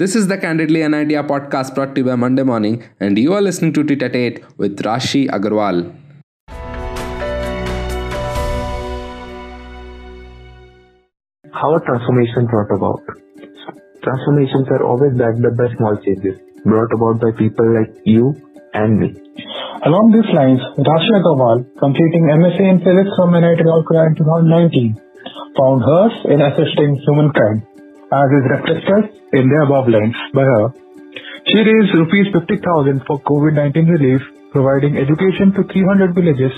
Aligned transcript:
This 0.00 0.14
is 0.14 0.28
the 0.28 0.38
Candidly 0.38 0.82
an 0.82 0.94
Idea 0.94 1.24
podcast 1.24 1.74
brought 1.74 1.96
to 1.96 2.00
you 2.00 2.04
by 2.08 2.14
Monday 2.14 2.44
Morning, 2.44 2.84
and 3.00 3.18
you 3.18 3.32
are 3.34 3.40
listening 3.42 3.72
to 3.72 3.82
Tête-à-tête 3.82 4.44
with 4.56 4.80
Rashi 4.86 5.26
Agarwal. 5.36 5.78
How 11.50 11.72
are 11.72 11.82
transformations 11.88 12.46
brought 12.52 12.70
about? 12.76 13.02
Transformations 14.04 14.68
are 14.76 14.84
always 14.84 15.18
backed 15.18 15.44
up 15.50 15.56
by 15.58 15.66
small 15.74 15.96
changes 16.06 16.38
brought 16.64 16.94
about 16.94 17.20
by 17.20 17.32
people 17.36 17.66
like 17.74 17.90
you 18.04 18.36
and 18.74 19.00
me. 19.00 19.10
Along 19.82 20.12
these 20.14 20.30
lines, 20.32 20.60
Rashi 20.78 21.10
Agarwal, 21.18 21.66
completing 21.80 22.30
MSc 22.38 22.60
in 22.60 22.78
Physics 22.86 23.16
from 23.16 23.32
NIT 23.32 23.66
Rourkela 23.66 24.06
in 24.06 24.14
2019, 24.14 24.94
found 25.58 25.82
hers 25.82 26.14
in 26.30 26.40
assisting 26.40 26.94
humankind 27.02 27.66
as 28.12 28.28
is 28.38 28.44
reflected 28.50 29.20
in 29.32 29.48
the 29.48 29.58
above 29.66 29.88
lines 29.88 30.16
by 30.34 30.42
her. 30.42 30.72
She 31.46 31.58
raised 31.58 31.94
rupees 31.94 32.26
50,000 32.32 33.02
for 33.06 33.20
COVID-19 33.22 33.88
relief, 33.88 34.20
providing 34.52 34.96
education 34.96 35.52
to 35.52 35.62
300 35.64 36.14
villages 36.14 36.52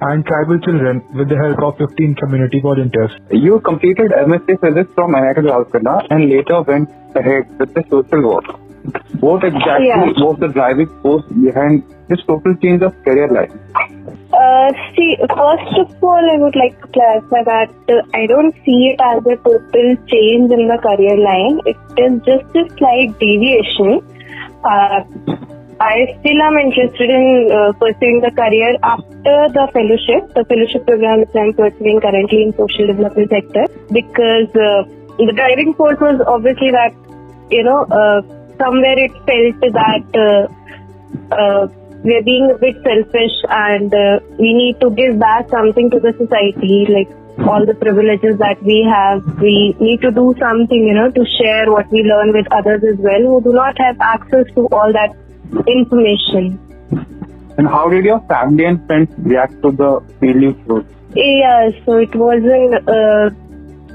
and 0.00 0.24
tribal 0.26 0.58
children 0.60 1.02
with 1.14 1.28
the 1.28 1.36
help 1.36 1.62
of 1.62 1.78
15 1.78 2.14
community 2.16 2.60
volunteers. 2.60 3.12
You 3.30 3.60
completed 3.60 4.10
MSc 4.10 4.60
Physics 4.60 4.92
from 4.94 5.12
NIT 5.12 5.36
Rourkela 5.46 6.06
and 6.10 6.28
later 6.28 6.62
went 6.62 6.88
ahead 7.14 7.46
with 7.58 7.72
the 7.74 7.84
social 7.88 8.22
work. 8.34 8.44
What 9.20 9.44
exactly 9.44 9.86
Yeah. 9.88 10.06
was 10.26 10.38
the 10.40 10.48
driving 10.48 10.88
force 11.02 11.24
behind 11.26 11.84
this 12.08 12.18
total 12.26 12.56
change 12.56 12.82
of 12.82 12.94
career 13.04 13.28
life? 13.28 13.52
Uh, 14.52 14.70
see, 14.94 15.16
first 15.20 15.72
of 15.80 16.04
all, 16.04 16.24
I 16.30 16.36
would 16.36 16.56
like 16.60 16.74
to 16.82 16.88
clarify 16.94 17.42
that 17.44 17.70
uh, 17.88 18.02
I 18.12 18.26
don't 18.26 18.54
see 18.64 18.80
it 18.92 19.00
as 19.00 19.24
a 19.24 19.36
total 19.36 19.96
change 20.12 20.52
in 20.52 20.68
the 20.68 20.78
career 20.86 21.16
line. 21.16 21.60
It 21.64 21.78
is 21.96 22.20
just 22.26 22.56
a 22.60 22.64
slight 22.76 23.10
deviation. 23.22 24.02
Uh, 24.62 24.98
I 25.80 25.94
still 26.20 26.42
am 26.48 26.58
interested 26.58 27.08
in 27.08 27.48
uh, 27.50 27.72
pursuing 27.80 28.20
the 28.20 28.30
career 28.30 28.76
after 28.82 29.36
the 29.56 29.64
fellowship, 29.72 30.34
the 30.34 30.44
fellowship 30.44 30.86
program 30.86 31.20
which 31.20 31.34
I'm 31.34 31.54
pursuing 31.54 32.00
currently 32.00 32.42
in 32.42 32.52
social 32.60 32.86
development 32.88 33.30
sector, 33.30 33.64
because 33.90 34.52
the 34.52 35.32
driving 35.34 35.74
force 35.74 35.98
was 35.98 36.20
obviously 36.26 36.70
that, 36.72 36.92
you 37.50 37.64
know, 37.64 37.86
somewhere 38.58 38.98
it 38.98 39.12
felt 39.26 39.56
that 39.80 40.04
we 42.04 42.14
are 42.16 42.22
being 42.22 42.50
a 42.50 42.58
bit 42.58 42.76
selfish 42.82 43.36
and 43.48 43.94
uh, 43.94 44.18
we 44.38 44.52
need 44.52 44.80
to 44.80 44.90
give 44.90 45.18
back 45.18 45.48
something 45.50 45.90
to 45.90 46.00
the 46.00 46.12
society, 46.18 46.86
like 46.90 47.08
all 47.46 47.64
the 47.64 47.74
privileges 47.74 48.38
that 48.38 48.62
we 48.62 48.82
have. 48.90 49.22
We 49.40 49.76
need 49.78 50.00
to 50.02 50.10
do 50.10 50.34
something, 50.38 50.86
you 50.86 50.94
know, 50.94 51.10
to 51.10 51.24
share 51.38 51.70
what 51.70 51.90
we 51.90 52.02
learn 52.02 52.32
with 52.32 52.46
others 52.52 52.82
as 52.82 52.98
well 52.98 53.22
who 53.22 53.40
do 53.42 53.52
not 53.52 53.78
have 53.78 54.00
access 54.00 54.46
to 54.54 54.66
all 54.72 54.92
that 54.92 55.14
information. 55.66 56.58
And 57.58 57.68
how 57.68 57.88
did 57.88 58.04
your 58.04 58.20
family 58.26 58.64
and 58.64 58.84
friends 58.86 59.10
react 59.18 59.60
to 59.62 59.70
the 59.70 60.02
you 60.20 60.54
chose? 60.66 60.84
Yeah, 61.14 61.70
so 61.84 61.98
it 61.98 62.14
wasn't 62.14 62.74
uh, 62.88 63.28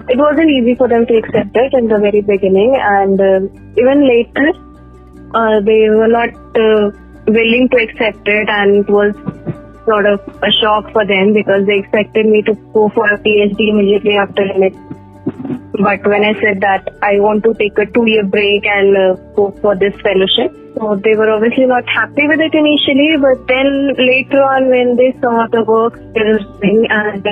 it 0.08 0.18
wasn't 0.18 0.52
easy 0.52 0.76
for 0.76 0.88
them 0.88 1.06
to 1.08 1.18
accept 1.18 1.56
it 1.56 1.74
in 1.74 1.88
the 1.88 1.98
very 1.98 2.22
beginning, 2.22 2.78
and 2.80 3.20
uh, 3.20 3.40
even 3.76 4.08
later 4.08 4.54
uh, 5.34 5.60
they 5.62 5.90
were 5.90 6.08
not 6.08 6.30
uh, 6.56 6.92
willing 7.28 7.70
to 7.70 7.78
accept 7.78 8.28
it, 8.28 8.50
and 8.50 8.84
it 8.84 8.90
was 8.90 9.14
sort 9.86 10.06
of 10.06 10.20
a 10.44 10.52
shock 10.62 10.92
for 10.92 11.06
them 11.06 11.34
because 11.34 11.66
they 11.66 11.80
expected 11.80 12.26
me 12.26 12.42
to 12.44 12.54
go 12.74 12.90
for 12.90 13.08
a 13.12 13.18
PhD 13.20 13.70
immediately 13.70 14.18
after 14.18 14.44
it. 14.44 14.74
But 15.80 16.06
when 16.08 16.24
I 16.24 16.34
said 16.42 16.62
that 16.62 16.90
I 17.04 17.20
want 17.20 17.44
to 17.44 17.54
take 17.54 17.78
a 17.78 17.86
two-year 17.86 18.26
break 18.26 18.66
and 18.66 18.98
uh, 18.98 19.14
go 19.36 19.52
for 19.62 19.76
this 19.76 19.94
fellowship, 20.02 20.52
so 20.76 20.96
they 21.04 21.16
were 21.16 21.30
obviously 21.30 21.66
not 21.66 21.88
happy 21.88 22.28
with 22.28 22.40
it 22.40 22.54
initially. 22.54 23.16
But 23.22 23.46
then 23.48 23.94
later 23.98 24.42
on, 24.42 24.70
when 24.70 24.96
they 24.96 25.14
saw 25.22 25.46
the 25.52 25.64
work 25.64 25.96
still 25.96 26.38
doing 26.60 26.88
and 26.90 27.24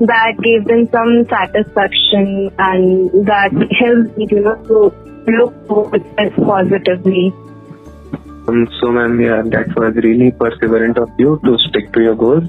that 0.00 0.38
gave 0.42 0.64
them 0.64 0.88
some 0.90 1.26
satisfaction 1.28 2.50
and 2.58 3.10
that 3.26 3.52
helped 3.78 4.16
me, 4.16 4.26
you 4.30 4.40
know, 4.40 4.56
to 4.64 4.92
look 5.26 5.52
forward 5.66 6.04
positively. 6.36 7.32
Um, 8.48 8.66
so, 8.80 8.90
ma'am, 8.90 9.20
yeah, 9.20 9.42
that 9.44 9.68
was 9.76 9.94
really 9.96 10.32
perseverant 10.32 10.96
of 10.96 11.10
you 11.18 11.38
to 11.44 11.58
stick 11.68 11.92
to 11.92 12.00
your 12.00 12.14
goals. 12.14 12.44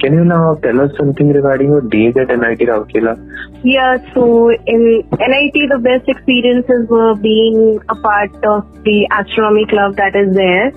Can 0.00 0.14
you 0.14 0.24
now 0.24 0.54
tell 0.64 0.80
us 0.80 0.90
something 0.96 1.28
regarding 1.30 1.68
your 1.68 1.82
days 1.82 2.16
at 2.16 2.28
NIT 2.28 2.60
Rourkela? 2.64 3.14
Yeah, 3.62 3.98
so 4.14 4.48
in 4.48 5.04
NIT, 5.12 5.56
the 5.68 5.78
best 5.78 6.08
experiences 6.08 6.88
were 6.88 7.14
being 7.16 7.78
a 7.90 7.96
part 7.96 8.32
of 8.48 8.64
the 8.84 9.04
astronomy 9.12 9.66
club 9.66 9.96
that 9.96 10.16
is 10.16 10.34
there. 10.34 10.72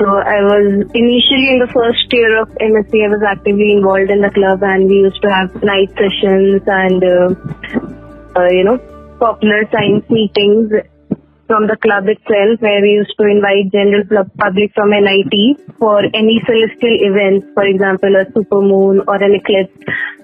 So 0.00 0.06
I 0.08 0.40
was 0.40 0.88
initially 0.96 1.48
in 1.52 1.58
the 1.60 1.68
first 1.72 2.08
year 2.12 2.40
of 2.40 2.48
MSc, 2.48 2.96
I 2.96 3.08
was 3.08 3.22
actively 3.28 3.72
involved 3.72 4.08
in 4.08 4.20
the 4.20 4.30
club 4.32 4.62
and 4.62 4.88
we 4.88 5.04
used 5.04 5.20
to 5.20 5.28
have 5.28 5.52
night 5.62 5.92
sessions 5.96 6.62
and, 6.64 7.00
uh, 7.04 7.28
uh, 8.40 8.48
you 8.48 8.64
know, 8.64 8.78
popular 9.18 9.64
science 9.72 10.08
meetings 10.08 10.72
from 11.46 11.66
the 11.66 11.76
club 11.76 12.08
itself 12.08 12.60
where 12.60 12.80
we 12.80 13.02
used 13.02 13.14
to 13.18 13.26
invite 13.26 13.72
general 13.72 14.04
public 14.38 14.72
from 14.74 14.90
NIT 14.90 15.60
for 15.78 16.02
any 16.14 16.40
celestial 16.46 16.96
events, 17.02 17.46
for 17.54 17.64
example, 17.64 18.14
a 18.16 18.24
supermoon 18.32 19.04
or 19.06 19.16
an 19.16 19.34
eclipse, 19.34 19.76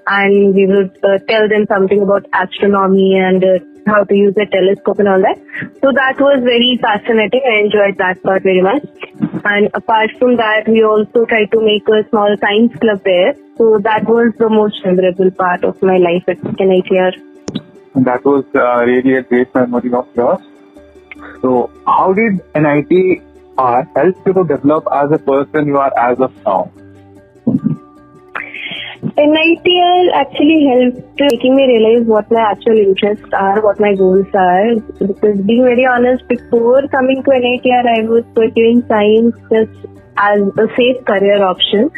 and 0.07 0.55
we 0.55 0.65
would 0.65 0.91
uh, 1.03 1.19
tell 1.27 1.47
them 1.47 1.65
something 1.67 2.01
about 2.01 2.25
astronomy 2.33 3.17
and 3.19 3.43
uh, 3.43 3.59
how 3.87 4.03
to 4.03 4.15
use 4.15 4.35
a 4.37 4.45
telescope 4.45 4.99
and 4.99 5.07
all 5.07 5.21
that. 5.21 5.37
So 5.81 5.91
that 5.91 6.19
was 6.19 6.41
very 6.43 6.77
fascinating. 6.81 7.41
I 7.45 7.65
enjoyed 7.65 7.97
that 7.97 8.21
part 8.23 8.43
very 8.43 8.61
much. 8.61 8.85
And 9.45 9.69
apart 9.73 10.11
from 10.19 10.37
that, 10.37 10.67
we 10.67 10.83
also 10.83 11.25
tried 11.25 11.51
to 11.51 11.59
make 11.61 11.87
a 11.89 12.07
small 12.09 12.35
science 12.39 12.75
club 12.79 13.01
there. 13.03 13.33
So 13.57 13.79
that 13.83 14.05
was 14.05 14.33
the 14.37 14.49
most 14.49 14.79
memorable 14.85 15.31
part 15.31 15.63
of 15.63 15.81
my 15.81 15.97
life 15.97 16.23
at 16.27 16.37
NITR. 16.37 17.13
And 17.95 18.05
that 18.05 18.23
was 18.23 18.45
uh, 18.55 18.85
really 18.85 19.15
a 19.15 19.23
great 19.23 19.53
memory 19.53 19.91
of 19.93 20.07
yours. 20.15 20.41
So, 21.41 21.71
how 21.85 22.13
did 22.13 22.41
NIT 22.55 23.21
uh, 23.57 23.83
help 23.95 24.15
you 24.25 24.33
to 24.33 24.43
develop 24.43 24.87
as 24.91 25.11
a 25.11 25.17
person 25.17 25.67
you 25.67 25.77
are 25.77 25.91
as 25.97 26.19
of 26.19 26.33
now? 26.45 26.71
NITR 29.01 30.11
actually 30.13 30.65
helped 30.67 31.19
making 31.19 31.55
me 31.55 31.67
realize 31.67 32.05
what 32.05 32.29
my 32.31 32.41
actual 32.51 32.77
interests 32.77 33.27
are, 33.33 33.61
what 33.61 33.79
my 33.79 33.95
goals 33.95 34.27
are. 34.33 34.75
Because 34.75 35.39
being 35.41 35.63
very 35.63 35.85
honest, 35.85 36.27
before 36.27 36.87
coming 36.87 37.23
to 37.23 37.29
NITR, 37.29 37.85
I 37.97 38.01
was 38.07 38.23
pursuing 38.35 38.83
science 38.87 39.35
just 39.51 39.71
as 40.17 40.41
a 40.41 40.67
safe 40.75 41.03
career 41.05 41.43
option. 41.43 41.89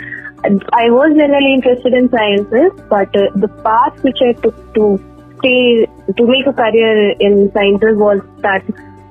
I 0.74 0.90
was 0.90 1.16
generally 1.16 1.54
interested 1.54 1.94
in 1.94 2.10
sciences, 2.10 2.72
but 2.90 3.16
uh, 3.16 3.30
the 3.36 3.50
path 3.64 4.04
which 4.04 4.18
I 4.22 4.34
took 4.34 4.74
to 4.76 4.98
stay 5.40 5.86
to 6.18 6.28
make 6.28 6.48
a 6.48 6.54
career 6.54 7.12
in 7.20 7.52
sciences 7.54 7.98
was 7.98 8.22
that 8.42 8.64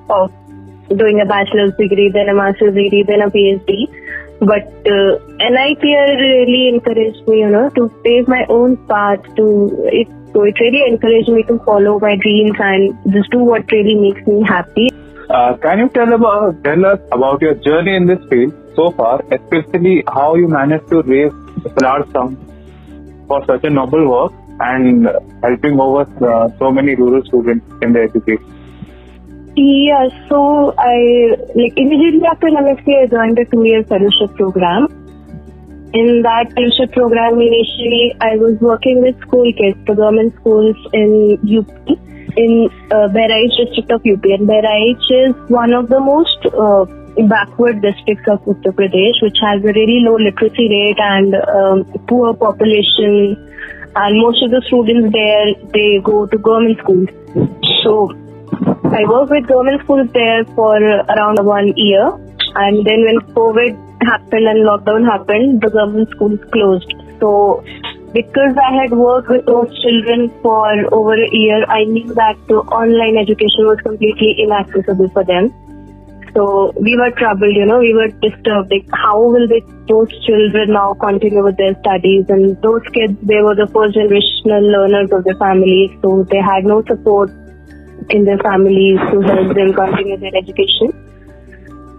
of 0.09 0.31
doing 0.97 1.21
a 1.21 1.25
bachelor's 1.25 1.73
degree, 1.77 2.09
then 2.13 2.29
a 2.29 2.33
master's 2.33 2.73
degree, 2.73 3.03
then 3.07 3.21
a 3.21 3.29
PhD. 3.29 3.87
But 4.39 4.67
uh, 4.89 5.19
NITR 5.37 6.17
really 6.17 6.69
encouraged 6.69 7.27
me, 7.27 7.39
you 7.39 7.49
know, 7.49 7.69
to 7.69 7.89
pave 8.03 8.27
my 8.27 8.45
own 8.49 8.75
path. 8.87 9.21
To 9.35 9.69
it, 9.85 10.07
so 10.33 10.43
it 10.43 10.59
really 10.59 10.81
encouraged 10.87 11.29
me 11.29 11.43
to 11.43 11.59
follow 11.59 11.99
my 11.99 12.15
dreams 12.15 12.57
and 12.59 13.13
just 13.13 13.29
do 13.31 13.39
what 13.39 13.71
really 13.71 13.95
makes 13.95 14.25
me 14.25 14.43
happy. 14.43 14.89
Uh, 15.29 15.55
can 15.57 15.79
you 15.79 15.89
tell 15.89 16.11
about 16.13 16.63
tell 16.63 16.85
us 16.85 16.99
about 17.11 17.41
your 17.41 17.53
journey 17.53 17.95
in 17.95 18.07
this 18.07 18.19
field 18.29 18.53
so 18.75 18.91
far, 18.91 19.23
especially 19.31 20.03
how 20.07 20.35
you 20.35 20.47
managed 20.47 20.89
to 20.89 21.01
raise 21.03 21.31
large 21.81 22.09
sum 22.11 22.35
for 23.27 23.45
such 23.45 23.63
a 23.63 23.69
noble 23.69 24.09
work 24.09 24.33
and 24.59 25.07
helping 25.43 25.79
over 25.79 26.01
uh, 26.27 26.49
so 26.57 26.71
many 26.71 26.95
rural 26.95 27.23
students 27.25 27.65
in 27.81 27.93
their 27.93 28.03
education? 28.03 28.60
Yeah, 29.55 30.07
so 30.29 30.73
I 30.77 31.35
like 31.55 31.73
immediately 31.75 32.25
after 32.25 32.47
MSc, 32.47 32.87
I 32.87 33.05
joined 33.07 33.37
a 33.37 33.45
two-year 33.45 33.83
fellowship 33.83 34.33
program. 34.37 34.87
In 35.93 36.21
that 36.21 36.53
fellowship 36.55 36.93
program, 36.93 37.33
initially 37.33 38.15
I 38.21 38.37
was 38.37 38.57
working 38.61 39.01
with 39.01 39.19
school 39.19 39.51
kids, 39.51 39.77
the 39.85 39.95
government 39.95 40.33
schools 40.35 40.77
in 40.93 41.35
UP, 41.43 41.67
in 42.37 42.69
uh, 42.91 43.11
Bahraich 43.11 43.51
district 43.59 43.91
of 43.91 43.99
UP. 44.07 44.23
And 44.23 44.47
Bahraich 44.47 45.03
is 45.11 45.35
one 45.49 45.73
of 45.73 45.89
the 45.89 45.99
most 45.99 46.39
uh, 46.55 46.85
backward 47.27 47.81
districts 47.81 48.23
of 48.31 48.39
Uttar 48.45 48.71
Pradesh, 48.71 49.21
which 49.21 49.35
has 49.43 49.59
a 49.65 49.73
really 49.75 49.99
low 49.99 50.15
literacy 50.15 50.69
rate 50.71 50.97
and 50.97 51.35
um, 51.35 51.83
poor 52.07 52.33
population. 52.33 53.35
And 53.97 54.21
most 54.21 54.41
of 54.43 54.51
the 54.51 54.63
students 54.67 55.11
there, 55.11 55.55
they 55.75 55.99
go 56.01 56.25
to 56.25 56.37
government 56.37 56.79
schools. 56.79 57.09
So 57.83 58.15
I 58.91 59.07
worked 59.07 59.31
with 59.31 59.47
government 59.47 59.81
schools 59.83 60.09
there 60.11 60.43
for 60.53 60.75
around 60.75 61.39
one 61.45 61.71
year. 61.77 62.11
And 62.55 62.85
then 62.85 63.07
when 63.07 63.19
COVID 63.31 64.03
happened 64.03 64.45
and 64.51 64.67
lockdown 64.67 65.05
happened, 65.05 65.61
the 65.61 65.69
government 65.69 66.09
schools 66.11 66.39
closed. 66.51 66.91
So 67.21 67.63
because 68.11 68.51
I 68.59 68.83
had 68.83 68.91
worked 68.91 69.29
with 69.29 69.45
those 69.45 69.71
children 69.79 70.27
for 70.41 70.67
over 70.91 71.15
a 71.15 71.29
year, 71.31 71.63
I 71.69 71.85
knew 71.85 72.13
that 72.15 72.35
the 72.49 72.59
online 72.67 73.15
education 73.15 73.63
was 73.63 73.79
completely 73.79 74.35
inaccessible 74.43 75.07
for 75.15 75.23
them. 75.23 75.55
So 76.35 76.73
we 76.75 76.97
were 76.99 77.11
troubled, 77.11 77.55
you 77.55 77.65
know, 77.65 77.79
we 77.79 77.93
were 77.93 78.11
disturbed. 78.19 78.71
Like, 78.71 78.87
how 78.91 79.23
will 79.23 79.47
they, 79.47 79.63
those 79.87 80.11
children 80.27 80.73
now 80.73 80.95
continue 80.99 81.43
with 81.43 81.55
their 81.55 81.79
studies? 81.79 82.25
And 82.27 82.61
those 82.61 82.83
kids, 82.91 83.15
they 83.23 83.39
were 83.39 83.55
the 83.55 83.71
first 83.71 83.95
generational 83.95 84.67
learners 84.67 85.11
of 85.11 85.23
their 85.23 85.35
families, 85.35 85.91
so 86.01 86.27
they 86.29 86.43
had 86.43 86.65
no 86.65 86.83
support 86.87 87.31
in 88.09 88.25
their 88.25 88.37
families 88.39 88.99
to 89.11 89.21
help 89.21 89.55
them 89.55 89.73
continue 89.73 90.17
their 90.17 90.35
education. 90.35 90.91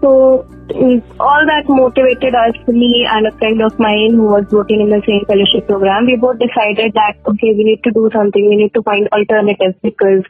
So 0.03 0.45
mm, 0.67 1.01
all 1.19 1.45
that 1.47 1.63
motivated 1.69 2.35
us, 2.35 2.55
me 2.67 3.07
and 3.09 3.27
a 3.27 3.31
friend 3.37 3.61
of 3.61 3.79
mine 3.79 4.19
who 4.19 4.27
was 4.27 4.45
working 4.51 4.81
in 4.81 4.89
the 4.89 5.01
same 5.07 5.23
fellowship 5.25 5.65
program. 5.65 6.05
We 6.05 6.17
both 6.17 6.39
decided 6.39 6.93
that 6.93 7.15
okay, 7.25 7.55
we 7.55 7.63
need 7.63 7.83
to 7.83 7.91
do 7.91 8.09
something. 8.11 8.49
We 8.49 8.57
need 8.57 8.73
to 8.73 8.83
find 8.83 9.07
alternatives 9.15 9.79
because 9.81 10.27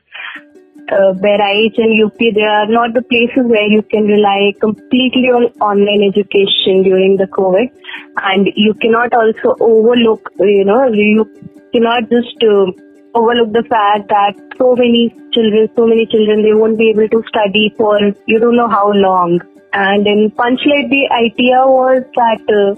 uh, 0.92 1.14
Bahraich 1.26 1.78
and 1.78 1.98
UP, 2.06 2.18
they 2.18 2.46
are 2.46 2.68
not 2.68 2.94
the 2.94 3.02
places 3.02 3.50
where 3.50 3.66
you 3.66 3.82
can 3.82 4.06
rely 4.06 4.54
completely 4.62 5.34
on 5.34 5.50
online 5.58 6.04
education 6.06 6.84
during 6.84 7.18
the 7.18 7.26
COVID. 7.26 7.74
And 8.22 8.50
you 8.56 8.74
cannot 8.76 9.14
also 9.14 9.56
overlook, 9.60 10.30
you 10.40 10.66
know, 10.66 10.86
you 10.92 11.26
cannot 11.74 12.10
just 12.10 12.38
uh, 12.44 12.70
overlook 13.16 13.54
the 13.54 13.64
fact 13.70 14.10
that 14.10 14.34
so 14.58 14.76
many 14.76 15.14
children, 15.32 15.70
so 15.76 15.86
many 15.88 16.06
children, 16.06 16.44
they 16.44 16.54
won't 16.54 16.78
be 16.78 16.90
able 16.90 17.08
to 17.10 17.24
study 17.28 17.74
for 17.78 17.98
you 18.26 18.40
don't 18.40 18.56
know 18.56 18.70
how 18.70 18.92
long. 18.92 19.40
And 19.74 20.06
in 20.06 20.32
Panchlayt, 20.32 20.90
the 20.90 21.10
idea 21.12 21.66
was 21.66 22.04
that 22.16 22.44
uh, 22.50 22.76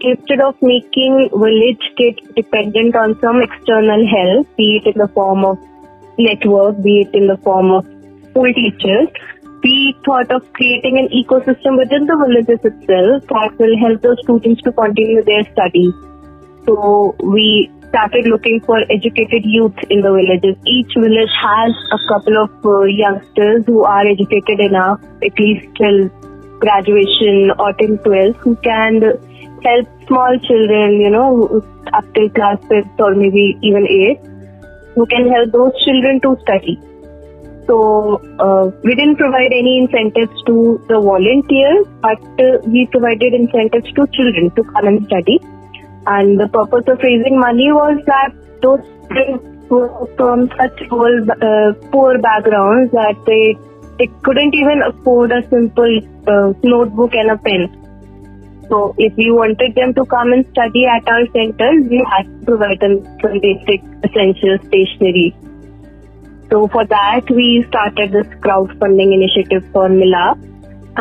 instead 0.00 0.40
of 0.40 0.56
making 0.62 1.28
village 1.32 1.84
kids 1.96 2.20
dependent 2.34 2.96
on 2.96 3.18
some 3.20 3.42
external 3.42 4.06
help, 4.06 4.56
be 4.56 4.80
it 4.80 4.86
in 4.86 4.98
the 4.98 5.08
form 5.08 5.44
of 5.44 5.58
network, 6.18 6.82
be 6.82 7.00
it 7.02 7.14
in 7.14 7.26
the 7.26 7.36
form 7.38 7.70
of 7.70 7.84
school 8.30 8.52
teachers, 8.54 9.08
we 9.62 9.94
thought 10.04 10.30
of 10.32 10.50
creating 10.54 10.96
an 10.98 11.08
ecosystem 11.12 11.76
within 11.76 12.06
the 12.06 12.16
villages 12.16 12.60
itself 12.64 13.26
that 13.28 13.52
will 13.58 13.76
help 13.78 14.00
the 14.00 14.16
students 14.22 14.62
to 14.62 14.72
continue 14.72 15.22
their 15.22 15.44
studies. 15.52 15.92
So 16.64 17.14
we 17.22 17.70
started 17.90 18.26
looking 18.26 18.60
for 18.64 18.80
educated 18.90 19.44
youth 19.44 19.76
in 19.90 20.00
the 20.00 20.12
villages. 20.14 20.56
Each 20.66 20.92
village 20.94 21.34
has 21.42 21.72
a 21.92 22.00
couple 22.08 22.38
of 22.38 22.50
uh, 22.64 22.84
youngsters 22.84 23.64
who 23.66 23.84
are 23.84 24.06
educated 24.06 24.60
enough, 24.60 25.00
at 25.22 25.38
least 25.38 25.66
till 25.76 26.08
graduation 26.58 27.52
or 27.58 27.72
till 27.74 27.98
12, 27.98 28.36
who 28.36 28.56
can 28.64 29.02
help 29.62 29.86
small 30.06 30.38
children, 30.46 31.00
you 31.00 31.10
know, 31.10 31.62
up 31.92 32.04
till 32.14 32.30
class 32.30 32.58
5th 32.70 32.98
or 32.98 33.14
maybe 33.14 33.58
even 33.62 33.84
8th 33.84 34.30
who 34.94 35.06
can 35.06 35.28
help 35.30 35.52
those 35.52 35.72
children 35.84 36.20
to 36.20 36.36
study. 36.42 36.78
So 37.66 38.20
uh, 38.40 38.64
we 38.82 38.94
didn't 38.96 39.16
provide 39.16 39.52
any 39.52 39.78
incentives 39.78 40.42
to 40.46 40.82
the 40.88 40.98
volunteers, 41.00 41.86
but 42.02 42.20
uh, 42.42 42.58
we 42.66 42.88
provided 42.90 43.32
incentives 43.32 43.92
to 43.94 44.06
children 44.08 44.50
to 44.56 44.64
come 44.64 44.86
and 44.88 45.06
study. 45.06 45.38
And 46.06 46.40
the 46.40 46.48
purpose 46.48 46.84
of 46.88 46.98
raising 47.02 47.38
money 47.38 47.72
was 47.72 47.98
that 48.06 48.32
those 48.62 48.80
children 49.08 49.68
were 49.68 50.06
from 50.16 50.48
such 50.58 50.88
poor, 50.88 51.10
uh, 51.30 51.72
poor 51.92 52.18
backgrounds 52.18 52.92
that 52.92 53.16
they 53.26 53.56
they 53.98 54.08
couldn't 54.22 54.54
even 54.54 54.82
afford 54.82 55.30
a 55.30 55.46
simple 55.50 56.00
uh, 56.26 56.52
notebook 56.62 57.12
and 57.12 57.30
a 57.30 57.36
pen. 57.36 57.68
So 58.70 58.94
if 58.96 59.14
we 59.16 59.30
wanted 59.30 59.74
them 59.74 59.92
to 59.94 60.06
come 60.06 60.32
and 60.32 60.46
study 60.52 60.86
at 60.86 61.06
our 61.06 61.26
centers, 61.34 61.84
we 61.90 62.02
had 62.08 62.24
to 62.24 62.46
provide 62.46 62.80
them 62.80 63.04
some 63.20 63.38
basic 63.40 63.82
essential 64.02 64.56
stationery. 64.68 65.36
So 66.50 66.66
for 66.68 66.86
that, 66.86 67.28
we 67.30 67.64
started 67.68 68.12
this 68.12 68.26
crowdfunding 68.40 69.12
initiative 69.12 69.68
for 69.72 69.88
Milap. 69.88 70.38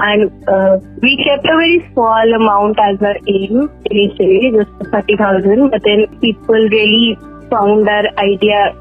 And 0.01 0.31
uh, 0.47 0.79
we 1.01 1.17
kept 1.23 1.45
a 1.45 1.55
very 1.55 1.89
small 1.93 2.33
amount 2.35 2.79
as 2.79 3.01
our 3.01 3.17
aim 3.27 3.69
initially, 3.85 4.51
just 4.55 4.91
30,000. 4.91 5.69
But 5.71 5.81
then 5.83 6.07
people 6.19 6.55
really 6.55 7.17
found 7.49 7.87
our 7.87 8.07
idea 8.17 8.75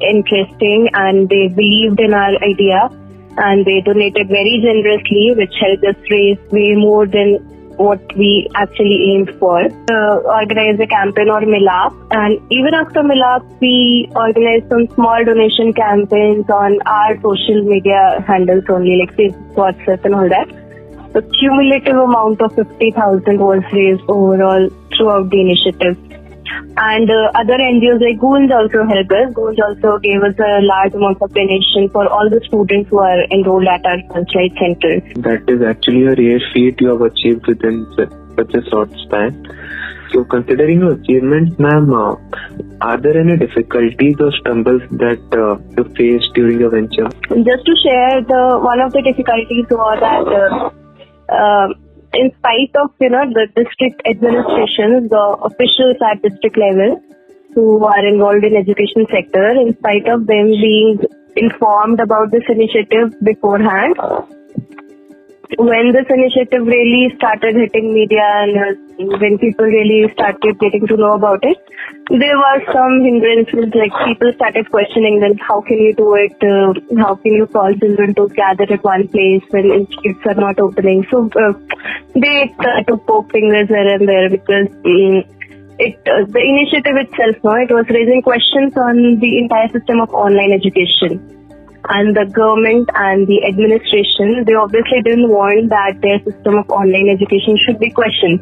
interesting 0.00 0.88
and 0.94 1.28
they 1.28 1.48
believed 1.48 2.00
in 2.00 2.14
our 2.14 2.36
idea 2.44 2.88
and 3.38 3.64
they 3.64 3.80
donated 3.80 4.28
very 4.28 4.60
generously, 4.60 5.32
which 5.36 5.54
helped 5.60 5.84
us 5.84 5.96
raise 6.10 6.38
way 6.50 6.74
more 6.74 7.06
than 7.06 7.38
what 7.78 8.00
we 8.16 8.48
actually 8.54 9.14
aimed 9.14 9.30
for. 9.38 9.62
Uh, 9.64 10.16
organize 10.36 10.78
a 10.80 10.86
campaign 10.86 11.30
or 11.30 11.40
Milap, 11.40 11.94
and 12.10 12.40
even 12.50 12.74
after 12.74 13.02
Milap, 13.02 13.44
we 13.60 14.10
organized 14.14 14.68
some 14.68 14.86
small 14.94 15.24
donation 15.24 15.72
campaigns 15.72 16.48
on 16.50 16.78
our 16.86 17.16
social 17.22 17.62
media 17.64 18.22
handles 18.26 18.64
only, 18.68 18.98
like 19.00 19.16
Facebook, 19.16 19.54
WhatsApp, 19.54 20.04
and 20.04 20.14
all 20.14 20.28
that. 20.28 20.48
The 21.12 21.22
cumulative 21.40 21.96
amount 21.96 22.42
of 22.42 22.54
50,000 22.54 23.38
was 23.38 23.62
raised 23.72 24.02
overall 24.08 24.68
throughout 24.96 25.30
the 25.30 25.40
initiative. 25.40 25.96
And 26.76 27.10
uh, 27.10 27.30
other 27.34 27.58
NGOs 27.58 28.00
like 28.00 28.18
Goonj 28.20 28.50
also 28.50 28.86
helped 28.86 29.12
us. 29.12 29.34
Goonj 29.34 29.58
also 29.58 29.98
gave 29.98 30.22
us 30.22 30.34
a 30.38 30.62
large 30.62 30.94
amount 30.94 31.22
of 31.22 31.32
donation 31.34 31.88
for 31.90 32.06
all 32.08 32.28
the 32.30 32.40
students 32.46 32.90
who 32.90 32.98
are 32.98 33.24
enrolled 33.30 33.66
at 33.66 33.84
our 33.84 33.98
Panchlayt 34.14 34.54
centers. 34.58 35.02
That 35.22 35.44
is 35.48 35.62
actually 35.62 36.06
a 36.06 36.14
rare 36.14 36.40
feat 36.54 36.80
you 36.80 36.88
have 36.88 37.02
achieved 37.02 37.46
within 37.46 37.86
such 37.96 38.54
a 38.54 38.62
short 38.70 38.90
span. 39.04 39.34
So, 40.12 40.24
considering 40.24 40.80
your 40.80 40.92
achievements, 40.92 41.58
ma'am, 41.58 41.92
uh, 41.92 42.16
are 42.80 42.96
there 42.96 43.20
any 43.20 43.36
difficulties 43.36 44.16
or 44.20 44.32
stumbles 44.40 44.82
that 44.92 45.20
uh, 45.36 45.60
you 45.76 45.84
faced 45.96 46.32
during 46.34 46.60
your 46.60 46.70
venture? 46.70 47.08
Just 47.28 47.66
to 47.66 47.74
share, 47.84 48.22
the 48.24 48.58
one 48.62 48.80
of 48.80 48.92
the 48.92 49.02
difficulties 49.02 49.66
was 49.68 49.98
that 50.00 50.24
uh, 50.32 50.70
uh 51.28 51.68
in 52.14 52.30
spite 52.38 52.74
of 52.76 52.90
you 53.00 53.10
know 53.10 53.24
the 53.32 53.46
district 53.54 54.02
administrations, 54.06 55.10
the 55.10 55.26
officials 55.42 55.96
at 56.10 56.22
district 56.22 56.56
level 56.56 57.02
who 57.54 57.84
are 57.84 58.06
involved 58.06 58.44
in 58.44 58.56
education 58.56 59.06
sector, 59.10 59.50
in 59.50 59.76
spite 59.78 60.06
of 60.08 60.26
them 60.26 60.48
being 60.48 61.00
informed 61.36 62.00
about 62.00 62.30
this 62.30 62.44
initiative 62.48 63.14
beforehand, 63.22 63.96
when 65.56 65.92
this 65.92 66.04
initiative 66.10 66.66
really 66.66 67.08
started 67.16 67.56
hitting 67.56 67.94
media 67.94 68.20
and 68.20 68.52
uh, 68.52 69.16
when 69.16 69.38
people 69.38 69.64
really 69.64 70.12
started 70.12 70.58
getting 70.60 70.86
to 70.86 70.96
know 70.96 71.12
about 71.12 71.40
it, 71.42 71.56
there 72.10 72.36
were 72.36 72.60
some 72.72 73.00
hindrances. 73.00 73.72
Like 73.72 73.92
people 74.04 74.30
started 74.34 74.70
questioning, 74.70 75.20
then 75.20 75.38
how 75.38 75.62
can 75.62 75.78
you 75.78 75.94
do 75.94 76.14
it? 76.16 76.36
Uh, 76.44 77.00
how 77.00 77.14
can 77.14 77.32
you 77.32 77.46
call 77.46 77.72
children 77.80 78.14
to 78.16 78.28
gather 78.36 78.68
at 78.68 78.84
one 78.84 79.08
place 79.08 79.42
when 79.48 79.72
institutes 79.72 80.20
are 80.26 80.34
not 80.34 80.60
opening? 80.60 81.06
So 81.10 81.30
uh, 81.32 81.56
they 82.12 82.52
tried 82.60 82.86
to 82.88 82.98
poke 82.98 83.32
fingers 83.32 83.68
here 83.68 83.88
and 83.88 84.08
there 84.08 84.28
because. 84.28 84.68
Um, 84.84 85.24
it 85.80 85.94
uh, 86.10 86.26
the 86.26 86.42
initiative 86.42 86.96
itself, 87.06 87.36
no, 87.44 87.54
it 87.54 87.70
was 87.70 87.86
raising 87.88 88.20
questions 88.20 88.76
on 88.76 89.20
the 89.20 89.38
entire 89.38 89.68
system 89.68 90.00
of 90.00 90.10
online 90.10 90.50
education 90.50 91.38
and 91.88 92.14
the 92.14 92.26
government 92.26 92.90
and 92.94 93.26
the 93.26 93.44
administration, 93.44 94.44
they 94.44 94.54
obviously 94.54 95.00
didn't 95.02 95.28
want 95.28 95.70
that 95.70 96.00
their 96.02 96.18
system 96.24 96.58
of 96.58 96.68
online 96.70 97.08
education 97.08 97.56
should 97.64 97.80
be 97.80 97.90
questioned. 97.90 98.40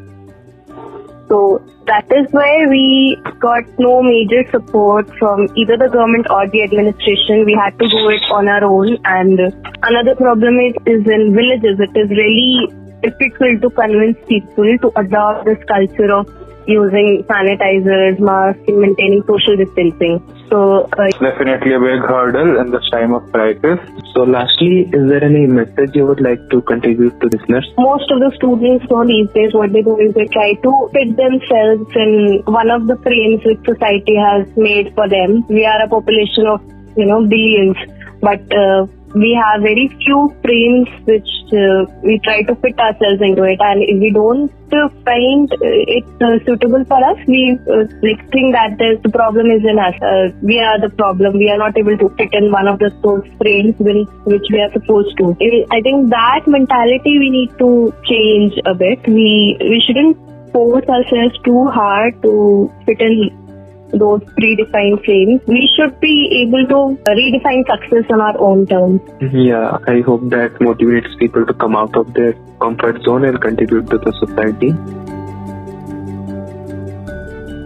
So 1.29 1.63
that 1.87 2.07
is 2.11 2.27
why 2.31 2.67
we 2.71 3.19
got 3.41 3.67
no 3.79 4.03
major 4.03 4.47
support 4.51 5.11
from 5.19 5.49
either 5.57 5.77
the 5.77 5.91
government 5.91 6.27
or 6.31 6.47
the 6.49 6.63
administration. 6.63 7.45
We 7.45 7.55
had 7.59 7.79
to 7.79 7.89
do 7.89 8.03
it 8.11 8.23
on 8.31 8.47
our 8.47 8.63
own. 8.63 8.99
And 9.05 9.39
another 9.83 10.15
problem 10.15 10.59
is, 10.59 10.75
is 10.87 11.03
in 11.07 11.35
villages. 11.35 11.83
It 11.83 11.95
is 11.99 12.11
really 12.11 12.71
difficult 13.03 13.63
to 13.63 13.71
convince 13.71 14.19
people 14.27 14.79
to 14.83 14.93
adopt 14.99 15.47
this 15.47 15.59
culture 15.67 16.15
of 16.15 16.31
using 16.67 17.25
sanitizers, 17.29 18.19
masks, 18.19 18.63
and 18.67 18.81
maintaining 18.81 19.23
social 19.23 19.57
distancing. 19.57 20.21
So 20.51 20.89
uh, 20.99 21.11
definitely 21.19 21.75
a 21.75 21.81
big 21.81 22.01
hurdle 22.03 22.59
in 22.61 22.71
this 22.71 22.89
time 22.91 23.15
of 23.15 23.23
crisis. 23.33 23.79
So 24.15 24.23
lastly, 24.23 24.89
is 24.93 25.09
there 25.09 25.23
any 25.23 25.47
message 25.47 25.95
you 25.95 26.07
would 26.07 26.21
like 26.21 26.39
to 26.51 26.63
contribute 26.63 27.19
to 27.21 27.27
listeners? 27.27 27.67
Most 27.79 28.11
of 28.11 28.21
the 28.21 28.33
students 28.37 28.87
know 28.91 29.07
these 29.07 29.31
days 29.35 29.55
what 29.55 29.73
they 29.73 29.83
do 29.83 29.99
is 29.99 30.15
they 30.15 30.27
try 30.27 30.55
to 30.55 30.73
fit 30.93 31.17
themselves 31.17 31.91
in 31.95 32.43
one 32.47 32.71
of 32.71 32.87
the 32.87 32.97
frames 33.03 33.43
which 33.45 33.63
society 33.65 34.17
has 34.17 34.47
made 34.57 34.95
for 34.95 35.09
them. 35.09 35.47
We 35.49 35.65
are 35.67 35.83
a 35.83 35.89
population 35.89 36.47
of 36.47 36.63
you 36.97 37.07
know 37.07 37.27
billions, 37.27 37.77
but 38.21 38.41
uh, 38.55 38.87
we 39.17 39.33
have 39.33 39.63
very 39.63 39.89
few 40.05 40.29
frames 40.45 40.89
which 41.09 41.31
uh, 41.57 41.89
we 42.05 42.21
try 42.21 42.43
to 42.43 42.55
fit 42.57 42.79
ourselves 42.79 43.21
into 43.23 43.45
it. 43.45 43.59
And 43.61 43.83
if 43.83 43.99
we 44.01 44.11
don't 44.13 44.53
uh, 44.73 44.89
find 45.09 45.49
it 45.63 46.05
uh, 46.21 46.37
suitable 46.45 46.85
for 46.85 47.01
us 47.01 47.17
we 47.27 47.57
uh, 47.71 47.89
like 48.05 48.21
think 48.31 48.53
that 48.53 48.77
the 48.77 49.09
problem 49.09 49.47
is 49.51 49.65
in 49.65 49.79
us. 49.79 49.97
Uh, 50.03 50.37
we 50.43 50.61
are 50.61 50.79
the 50.81 50.91
problem. 50.91 51.39
We 51.39 51.49
are 51.51 51.57
not 51.57 51.79
able 51.79 51.97
to 51.97 52.09
fit 52.17 52.35
in 52.35 52.53
one 52.53 52.69
of 52.69 52.79
the 52.79 52.91
those 53.03 53.25
frames 53.41 53.75
which 53.79 54.47
we 54.53 54.61
are 54.61 54.73
supposed 54.73 55.17
to. 55.19 55.33
I 55.71 55.81
think 55.81 56.11
that 56.11 56.45
mentality 56.47 57.19
we 57.19 57.31
need 57.31 57.57
to 57.59 57.95
change 58.05 58.53
a 58.67 58.75
bit. 58.75 59.07
We 59.07 59.57
we 59.61 59.83
shouldn't 59.87 60.19
force 60.53 60.85
ourselves 60.89 61.39
too 61.45 61.67
hard 61.69 62.21
to 62.23 62.71
fit 62.85 63.01
in 63.01 63.46
those 63.93 64.21
predefined 64.39 65.05
frames. 65.05 65.41
We 65.47 65.69
should 65.77 65.99
be 66.01 66.43
able 66.43 66.67
to 66.67 67.11
uh, 67.11 67.15
redefine 67.15 67.65
success 67.67 68.05
on 68.11 68.21
our 68.21 68.39
own 68.39 68.67
terms. 68.67 69.01
Yeah, 69.33 69.79
I 69.87 70.01
hope 70.01 70.29
that 70.31 70.55
motivates 70.55 71.19
people 71.19 71.47
to 71.47 71.55
come 71.55 71.77
out 71.77 71.97
of 71.97 72.13
their 72.15 72.35
comfort 72.61 73.03
zone 73.03 73.25
and 73.25 73.41
contribute 73.41 73.89
to 73.91 73.99
the 73.99 74.13
society. 74.13 74.73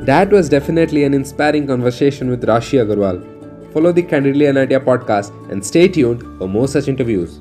That 0.07 0.31
was 0.31 0.49
definitely 0.49 1.05
an 1.05 1.15
inspiring 1.15 1.67
conversation 1.67 2.31
with 2.31 2.43
Rashi 2.45 2.85
Agarwal. 2.85 3.23
Follow 3.73 3.93
the 3.93 4.03
Candidly 4.03 4.47
an 4.47 4.57
Idea 4.57 4.81
podcast 4.81 5.31
and 5.51 5.65
stay 5.65 5.87
tuned 5.89 6.23
for 6.39 6.49
more 6.49 6.67
such 6.67 6.89
interviews. 6.89 7.41